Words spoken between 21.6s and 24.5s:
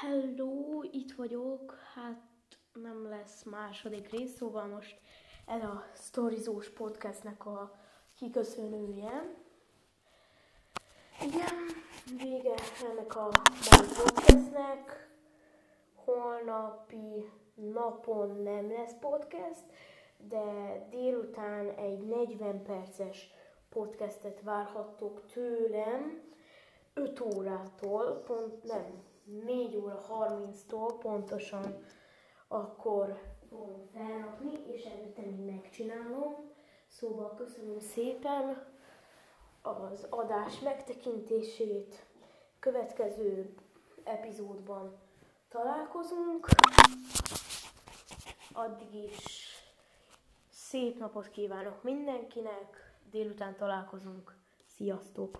egy 40 perces podcastet